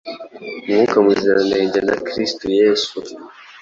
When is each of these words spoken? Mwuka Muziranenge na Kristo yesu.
Mwuka 0.67 0.95
Muziranenge 1.05 1.79
na 1.87 1.95
Kristo 2.05 2.43
yesu. 2.59 2.95